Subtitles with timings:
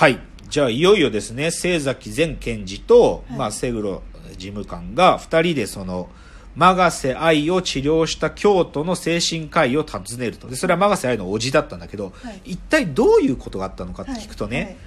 [0.00, 0.18] はい。
[0.48, 3.38] じゃあ、いよいよですね、清崎前検事と、はい。
[3.38, 4.00] まあ、瀬黒
[4.38, 6.08] 事務官が二人でその、
[6.56, 10.48] 永瀬愛を治療した京都の精神科医を訪ねると。
[10.48, 12.40] で、それは永瀬愛の叔父だったんだけど、はい。
[12.52, 14.78] 一体どういうことがあったのかって聞くとね、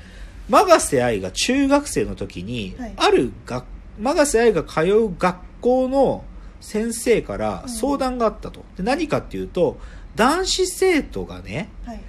[0.49, 2.93] 永瀬愛が中学生の時に、はい。
[2.97, 3.65] ある学、
[3.99, 6.25] 永瀬愛が通う学校の
[6.59, 7.69] 先生からうん。
[7.69, 8.65] 相談があったと。
[8.77, 9.77] で何かっていうと、
[10.15, 12.01] 男子生徒がね、はい。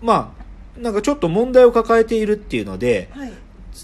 [0.00, 0.45] まあ、
[0.78, 3.32] なんかちょっと問題を抱えているっていうので、はい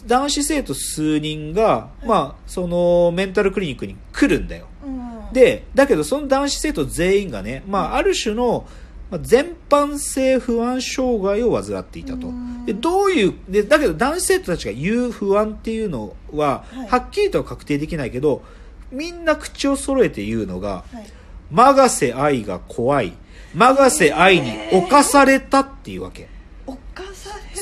[0.06, 4.66] 男子生徒数人が、まあ、そのメンタルクリニックに来るんだよ。
[4.84, 8.66] うんで、だけどその男子生徒全員がね、まあ、ある種の、
[9.10, 12.64] まあ、全般性不安障害を患っていたとうん。
[12.64, 18.42] で、どういう、で、だけど男子生徒たちが言う不安っていうのは、はいはっきりとは確定できないけど、
[18.90, 21.06] みんな口を揃えて言うのが、はい
[21.52, 23.12] 永瀬愛が怖い。
[23.54, 26.28] 永瀬愛に侵されたっていうわけ。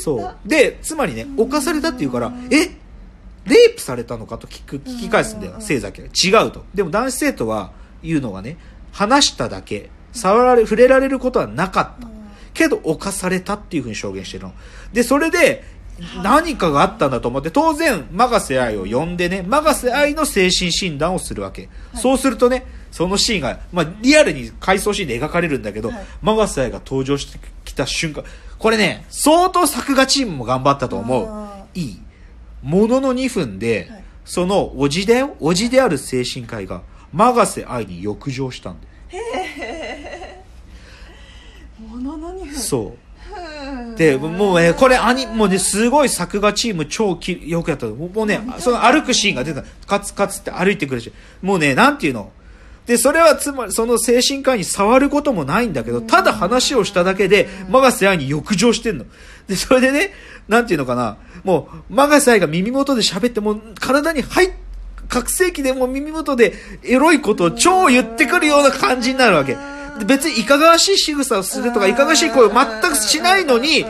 [0.01, 0.37] そう。
[0.49, 2.71] で、つまりね、犯されたっていうから、え
[3.47, 6.41] レイプされたのかと聞く、聞き返すんだよ、うん清崎が。
[6.43, 6.65] 違うと。
[6.74, 8.57] でも男子生徒は言うのがね、
[8.93, 12.09] 話しただけ、触られ、触れられることはなかった。
[12.52, 14.52] けど、犯されたっていうふうに証言してるの。
[14.93, 15.65] で、それで、
[16.23, 21.69] 何かがあったんだと思って、当然、永瀬愛を呼んでね、永瀬愛の精神診断をするわけ。
[21.95, 27.43] そうするとね、そのシーンが、まあ、リアルに回想シーンで描かれるんだけど、はい永瀬愛が登場してき
[27.81, 28.25] た瞬間、
[28.59, 31.65] これね、相当作画チームも頑張ったと思うあ。
[31.75, 32.01] いい。
[32.63, 38.87] ものの2分で、はいその、おじだよ、おじである精神科医が、永瀬愛に浴場したんだ
[39.19, 39.25] よ。
[41.89, 42.85] ものの2分そう。
[42.85, 47.95] うんで、もうね、これ、アニ、もうね、すごい作画チーム超きよくやったの。
[47.97, 49.65] もうね、その歩くシーンが出た。
[49.87, 51.13] カツカツって歩いてくるし。
[51.43, 52.31] もうね、なんていうの？
[52.91, 59.05] で、それはつまり、その精神科医に触ることもないんだけど、ただ話をしただけで、永瀬愛に浴場してんの。
[59.46, 60.10] で、それでね、
[60.49, 61.16] なんていうのかな。
[61.45, 64.53] もう、永瀬愛が耳元で喋って、もう体に入っ
[65.09, 69.57] 覚醒器でもう耳元でエロいことを超言ってくるような感じになるわけ。
[69.99, 73.87] で別にいかがわしい仕草をするとか、いかがわしい声を全くしないのに、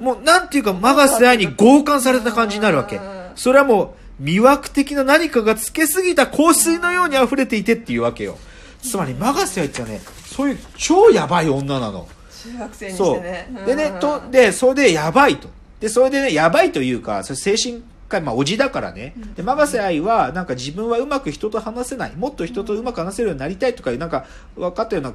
[0.00, 2.98] もうなんていうか、永瀬愛に強姦された感じになるわけ。
[3.36, 8.38] それはもう、魅惑的な何かがつけすぎた香水のように溢れていてっていうわけよ。
[8.82, 12.08] つまり、永瀬愛ってのはね、そういう超やばい女なの。
[12.42, 13.14] 中学生にしそう。
[13.16, 15.48] てねでね、と、で、それでやばいと。
[15.80, 19.14] で、それでね、やばいというか、それ精神科医、まあ、おじだからね。
[19.36, 22.12] で、永瀬愛は、なんか自分はうまく人と話せない。
[22.16, 24.26] もっと人とうまく話せるようになりたいとか、なんか、
[24.56, 25.14] 分かったような、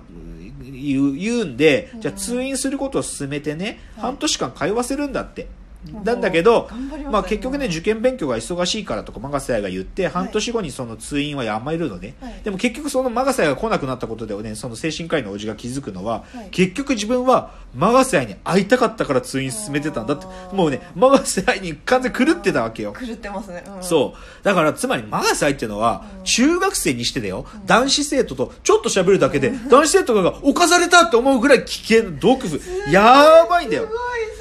[0.61, 5.47] 言う、言うんで、じゃあ通院することを進めてね、はい半年間通わせるんだって。
[5.93, 6.03] うん。
[6.03, 6.69] なんだけど
[7.11, 12.15] まあ結局ね、受験勉強が忙しいからとか、永瀬愛が言って、半年後にその通院はやめるのね。
[12.21, 12.41] はい。
[12.43, 20.25] でも結局その永瀬愛が来なくなったことでね、その精神科医のおじが気づくのは、はい結局自分は永瀬愛に会いたかったから通院進めてたんだって。
[20.53, 22.93] もうね、永瀬愛に完全に狂ってたわけよ。
[22.93, 23.83] 狂ってますね、うん。
[23.83, 24.43] そう。
[24.43, 33.83] だから、つまり、永瀬愛っていうのは、中学生にしてだよ、男子生徒とちょっと喋るだけで、男子生徒が犯されたって思うぐらい危険、毒婦、やばいんだよ。
[33.83, 34.34] すごい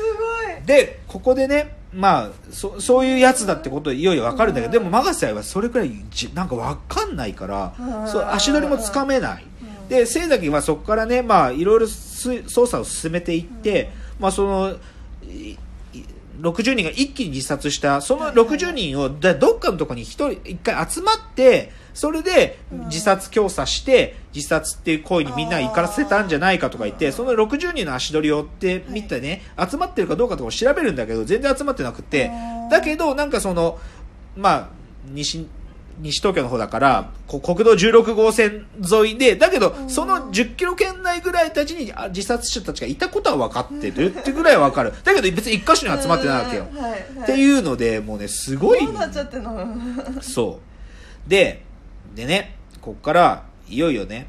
[0.66, 8.08] で、ここでね、まあ、そそういうやつだってこといよいよわかるんだけど、でも、永瀬愛はそれくらいじ、なんかわかんないからう、ん。
[8.08, 9.44] そう足取りもつかめない。
[9.88, 14.76] で、清崎はそこからね、まあ、いろいろす捜査を進めていって、まあ、その、
[16.44, 32.30] 60人が一気に自殺した、その60人を、だどっかのところに一人、一回集まって、それで自殺教唆して、自殺っていう行為にみんなが怒らせたんじゃないかとか言って、その60人の足取りを追ってみてね、集まってるかどうかとかを調べるんだけど、全然集まってなくて。
[32.70, 33.78] だけど、なんかその、
[34.36, 34.68] まあ、
[35.06, 35.46] 西、
[36.00, 44.92] 西東京の方だから、こ国道16号線沿いで、だけど、その10キロ圏内ぐらいたちにあ自殺者たちがいたことは分かってるってぐらいは分かる。
[45.04, 46.66] だけど別に一箇所に集まってないわけよ。
[46.70, 49.76] うんはいはいっていうので、もうね、すごいどう、なっちゃってんの？
[50.20, 50.60] そ
[51.26, 51.30] う。
[51.30, 51.62] で、
[52.14, 54.26] でね、こっから、いよいよね、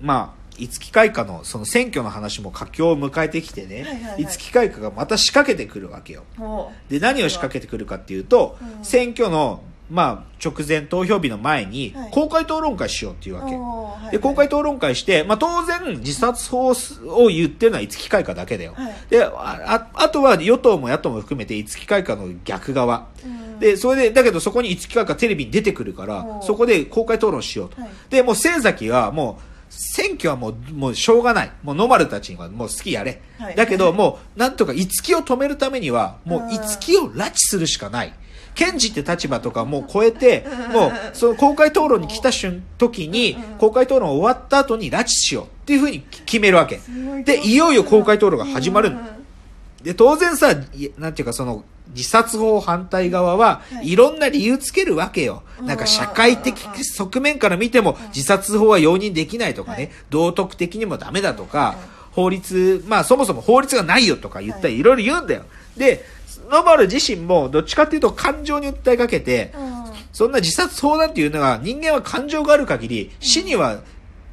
[0.00, 6.24] まあ、五木開花のその選挙の話も佳境を迎えてきてね、はいはいはい五木開花がまた仕掛けてくるわけよ。
[6.36, 13.54] もで、何を仕掛けてくるかっていうと、うん選挙の、まあ、直前投票日の前にはい、公開討論会しようっていうわけ。
[13.54, 18.74] はいで、公開討論会して、まあ当然自殺法を言ってるのは五木開花だけだよ。
[18.76, 23.08] はいであ、ああとは与党も野党も含めて五木開花の逆側。
[23.24, 27.80] うんで、それで、だけどそこに五木開花テレビに出てくるからそこで公開討論しようと。
[27.80, 31.52] はいで、もう清崎はもう、選挙はもう、もうしょうがない。
[31.62, 33.20] もうノマルたちにはもう好きやれ。
[33.38, 38.14] はいだけどもう、なんとか五木を止めるためには、もううん五木を拉致するしかない。
[38.54, 46.80] 検事って立場とかもう超えて、もう、その公開討論に来た瞬、時に、公開討論終わった後に拉致しようっていうふうに決めるわけ。
[47.24, 48.92] で、いよいよ公開討論が始まる
[49.82, 51.64] で、当然さ、いなんていうかその、
[51.94, 53.92] 自殺法反対側は、はい。
[53.92, 55.42] いろんな理由つけるわけよ。
[55.60, 59.90] なんか社会的側面から見ても、自殺法は容認できないとかね、はい。
[60.10, 64.80] 道徳的にもダメだとか、うん法律、まあそもそも法律がないよとか言ったり、はい。
[64.80, 65.42] いろいろ言うんだよ。
[65.76, 66.04] で、
[66.50, 69.84] ノバル自身もどっちかっていうと感情に訴えかけて、うん。
[70.12, 73.80] そんな自殺法なんていうのは人間は感情がある限り死には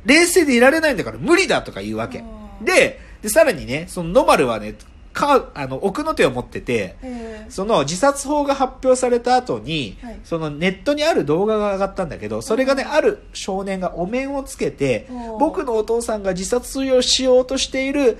[0.05, 2.19] 冷静でいられないんだから無理だとか言うわけ。
[2.19, 2.23] う
[2.61, 2.65] ん。
[2.65, 4.75] で、で、さらにね、そのノマルはね、
[5.13, 10.19] か、あの、奥の手を持ってて、えその自殺法が発表された後に、はい。
[10.23, 15.07] そのネットにある動画が上がったんだけど、それがね、ある少年がお面をつけて
[15.39, 18.17] 僕のお父さんが自殺をしようとしている、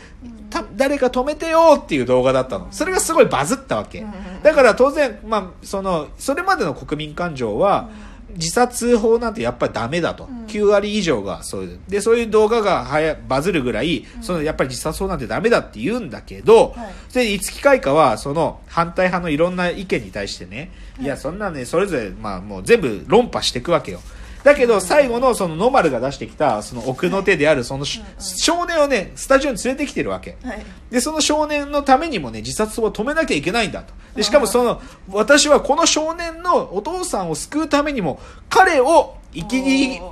[0.50, 2.68] た誰か止めてよっていう動画だったの。
[2.72, 4.00] それがすごいバズったわけ。
[4.00, 4.06] うん。
[4.06, 4.44] うんうん。
[4.44, 7.90] だから当然、まあ、その、それまでの国民感情は、
[8.36, 10.26] 自殺法なんてやっぱりダメだと。
[10.26, 11.80] うん9割以上がそういう。
[11.88, 24.02] で、そういう動画がはやバズるぐらい、そのやっぱり自殺法なんてダメだって言うんだけど、はいで、五木開花は、その反対派のいろんな意見に対してね、はいいや、そんなね、それぞれ、まあもう全部論破していくわけよ。
[24.44, 30.38] だけど、最後のそのノマルが出してきた、その奥の手であるその少年をね、スタジオに連れてきてるわけ。
[30.44, 33.94] はいで、その少年のためにもね、自殺を止めなきゃいけないんだと。
[34.14, 39.62] で、しかもその、私はこの少年のお父さんを救うためにも、彼を生き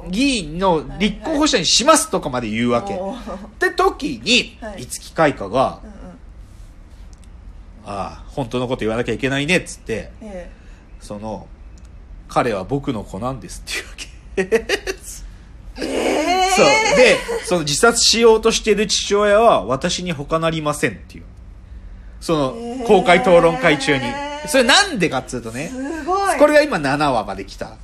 [0.10, 2.94] 議員の立候補者にしますとかまで言うわけ。
[2.94, 2.98] っ
[3.60, 5.81] て時には、い五木開花が
[7.86, 10.52] ああ、本当のこと言わなきゃいけないね、っつって、え
[11.02, 11.48] その、
[12.28, 14.09] 彼は僕の子なんですっていうわけ。
[14.40, 14.90] ええ
[16.60, 16.98] そう。
[16.98, 21.24] で、その自殺しようとしている父親は私に他なりませんっていう。
[22.20, 24.04] その公開討論会中に。
[24.48, 26.38] それなんでかっつうとね、すごい。
[26.38, 27.78] これが今7話まで来た。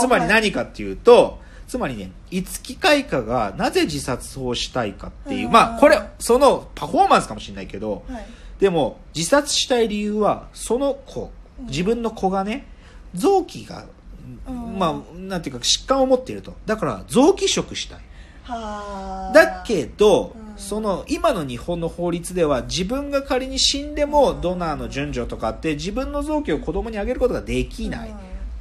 [0.00, 8.26] つまり何かっていうと、つまりね、五木開花がなぜ自殺をしたいかっていう、うんまあこれ、そのパフォーマンスかもしれないけど、はい。
[8.60, 12.66] でも自殺したい理由は、その子、自分の子がね、
[13.14, 13.88] 臓器が、うん
[14.78, 16.54] まあ、なんていうか疾患を持っていると。
[16.66, 17.98] だから臓器移植したい。
[18.44, 19.32] はあ。
[19.32, 20.58] だけど、うん。
[20.58, 28.16] その今の日本の法律では自分が仮に死んでもドナーの順序とかって自分の臓器を子供にあげることができない、うん。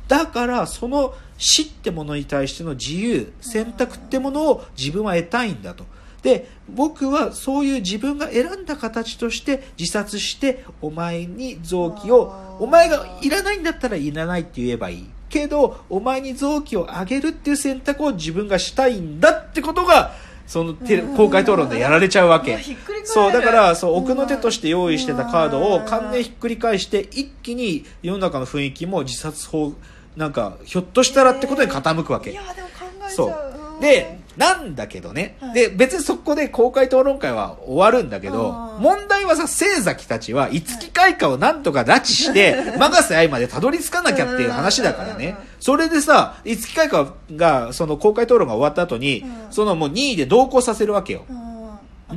[0.07, 5.85] だからその死ってものに対しての自由選択ってものを自分は得たいんだと。
[6.21, 20.13] で僕はそういう自分が選んだ形として自殺してお前に臓器をお前がいらないんだったらいらないって言えばいいけどお前に臓器をあげるっていう選択を自分がしたいんだってことが
[20.45, 22.59] そのテレ公開討論でやられちゃうわけ。
[23.05, 29.73] そうだからそう奥の手として用意してたカードをうん完全ひっくり返して一気に世の中の雰囲気も自殺法
[30.17, 32.31] なんかひょっとしたらってことに傾くわけ。
[32.31, 33.35] いやでも考えちゃそう。
[33.75, 33.79] うん。
[33.79, 35.53] でなんだけどね、はい。
[35.53, 45.35] で別にそこで公開討論会は終わるんだけどうん問題はさ清崎たちは五木開花をなんとか拉致して永瀬愛までたどり着かなきゃっていう話だからね。
[45.59, 49.51] それでさ五木開花がその公開討論が終わった後に、うん。
[49.51, 51.25] そのもう任意で同行させるわけよ。
[51.29, 51.51] うん。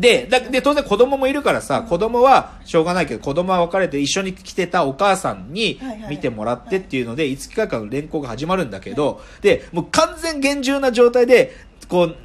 [0.01, 6.11] で、だで、当然子供もいるからさ、子供はしょうがないけど、子供は別れて一緒に来てたお母さんにはいはい。
[6.11, 11.55] 見てもらってっていうので、五木会館の連行が始まるんだけど、で、もう完全厳重な状態で、
[11.89, 12.17] こう、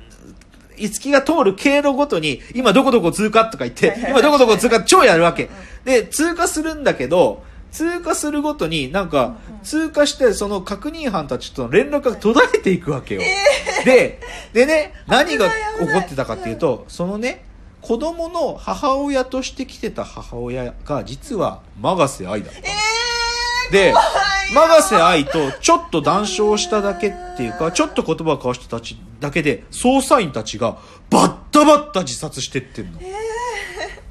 [0.77, 5.49] 五木が通る経路ごとに、今どこどこ通過とか言って今どこどこ通過超やるわけ。
[5.83, 13.21] で、通過するんだけど、通過するごとになんか、通過してその確認班たちとの連絡が途絶えていくわけよ。
[13.85, 14.19] で、
[14.53, 15.53] でね、何が起
[15.91, 17.45] こってたかっていうと、そのね、
[17.81, 22.65] 子供の母親として来てた母親が実は永瀬愛だったの。
[23.71, 23.93] で、
[24.53, 30.77] 永瀬愛とちょっと談笑しただけっていうか、ちょっと言葉を交わしたたちだけで、捜査員たちが
[31.09, 32.99] バッタバッタ自殺してってんの。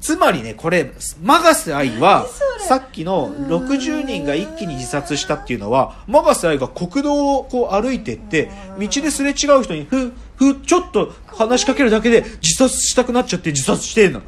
[0.01, 0.91] つまりね、これ、
[1.21, 2.25] 永瀬愛は、
[2.59, 14.19] さっきの60人が一気に自殺したっていうのは、永瀬愛が国道をこう歩いてって、道ですれ違う人に、ふ、ふ、ちょっと話しかけるだけで自殺したくなっちゃって自殺してんの。
[14.19, 14.21] っ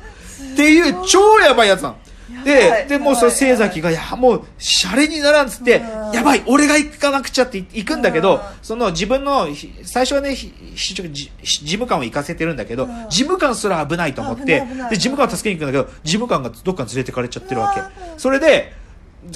[0.58, 1.98] ていう超やばいやつなの。
[2.44, 10.51] で、いで、もうその清崎が、いや、もう、シャレにならんっつってうん、やばい、俺が行かなくちゃって行くんだけどうん、その自分の、ひ最初はね、事
[11.65, 17.82] 務官を行かせてるんだけどうん、事務官すら危ないと思って、で、事務官を助けに行くんだけど、事務官がどっかに連れてかれちゃってるわけ。
[18.18, 18.74] それで、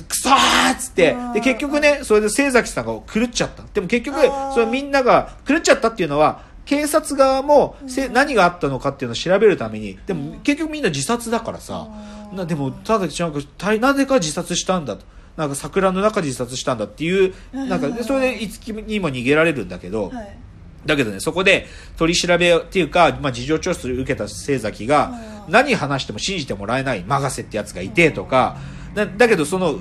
[0.07, 3.63] くそーっつってうん、で、結局ね、それで清崎さんが狂っちゃった。
[3.73, 4.19] でも結局
[4.53, 11.87] それみんなが狂っちゃったっていうのは、警察側もせ何があったのかっていうのを調べるために、でも結局みんな自殺だからさ、
[12.33, 15.05] なでも、ただ、なんか、たなぜか自殺したんだと。
[15.37, 20.37] なんか桜の中で自殺したんだっていう、なんか、でそれで五木にも逃げられるんだけど、はい。
[20.85, 25.13] だけどね、そこで取り調べっていうか、まあ、事情聴取受けた清崎が、
[25.49, 28.57] 何話しても信じてもらえないマガセってやつがいてとか、
[28.93, 29.79] だだけどその、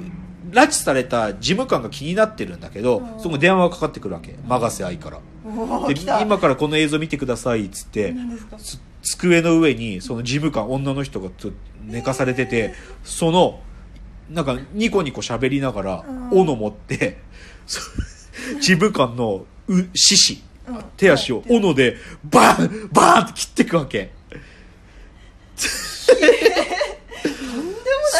[0.51, 3.21] 拉致された事務官が気になってるんだけど、うん。
[3.21, 4.37] そこ電話がかかってくるわけ。
[4.47, 5.19] マガセ愛から。
[5.89, 8.15] で今からこの映像見てくださいっつって、
[9.03, 13.61] 机の上にその事務官女の人がつ寝かされてて、その
[14.31, 16.31] なんかニコニコ喋りながらうん。
[16.31, 17.19] 斧持って、
[17.66, 17.81] そ
[18.61, 20.85] 事務官のう獅子うん。
[20.97, 24.11] 手足を斧でバーンバーンって切っていくわけ。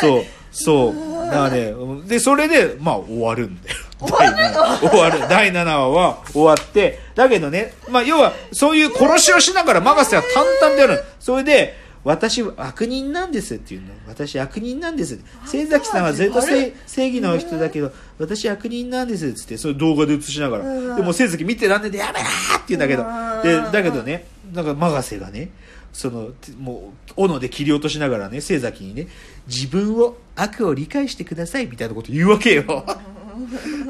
[0.00, 1.26] そうそう。
[1.26, 1.75] だからね
[2.06, 3.76] でそれでまあ終わるんだよ。
[4.00, 5.20] 終わる終わる。
[5.28, 13.88] 第7話は終わってだけどねまあ要はそういう殺しをしながらマガセは淡々でやるそれで私は悪人なんですっていうの。
[14.06, 15.18] 私悪人なんです
[15.50, 20.64] 清崎さんはずっと正正義の人だけど私悪人なんですっつってそれ動画で映しながら。
[20.64, 20.96] うん。
[20.96, 23.04] でも清崎見てらんねえでやめなーって言うんだけど。
[23.04, 23.73] うん。
[23.73, 25.50] でだけどねなんかマガセがね
[25.92, 29.08] そのもう斧で切り落としながらね清崎にね
[29.46, 32.84] 自分を悪を理解してくださいみたいなこと言うわけよ。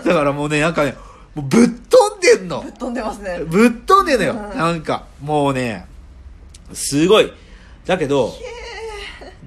[0.05, 0.95] だからもうねなんかね
[1.35, 2.63] もうぶっ飛んでんの。
[2.63, 3.41] ぶっ飛んでますね。
[3.41, 4.33] ぶっ飛んでんのよ。
[4.53, 4.59] うん。
[4.59, 5.87] なんか、もうね、
[6.73, 7.33] すごい。
[7.87, 8.33] だけど、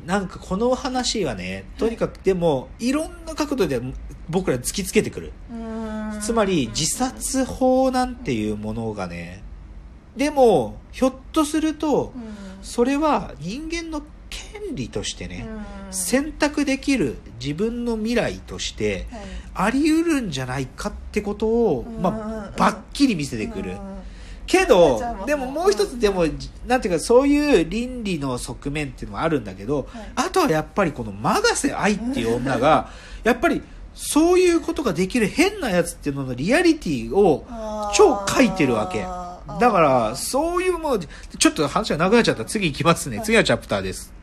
[0.05, 3.81] なんかこの話はね、とにかくでも、いろんな角度で
[4.29, 5.33] 僕ら突きつけてくる。
[6.21, 9.43] つまり、自殺法なんていうものがね、
[10.15, 12.13] でも、ひょっとすると、
[12.61, 15.47] それは人間の権利としてね、
[15.91, 19.07] 選択できる自分の未来として、
[19.53, 22.01] あり得るんじゃないかってことを、うん。
[22.01, 23.77] まあ、ばっきり見せてくる。
[24.47, 26.25] うんけどでももう一つでも
[26.65, 30.11] なんていうかそういう倫理の側面っていうのもあるんだけど、はい。
[30.15, 32.89] あとはやっぱりこのマガセ愛っていう女が
[33.23, 33.61] やっぱり
[33.93, 37.45] そういうことができる変なやつっていうののリアリティを
[37.93, 39.05] 超書いてるわけ。
[39.59, 42.45] だからそういうものちょっと話が長くなっちゃった。
[42.45, 43.21] 次行きますね。
[43.23, 44.13] 次のチャプターです